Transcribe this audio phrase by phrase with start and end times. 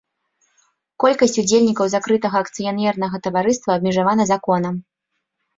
[1.03, 4.73] Колькасць удзельнікаў закрытага акцыянернага таварыства абмежавана законам.